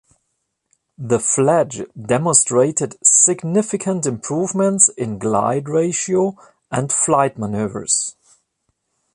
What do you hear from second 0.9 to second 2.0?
The "Fledge"